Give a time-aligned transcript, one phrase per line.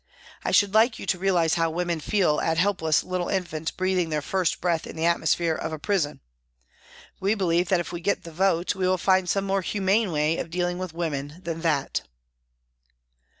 [0.43, 4.23] I should like you to realise how women feel at helpless little infants breathing their
[4.23, 6.21] first breath in the atmosphere of a prison.
[7.19, 10.39] We believe that if we get the vote we will find some more humane way
[10.39, 12.01] of dealing with women than that."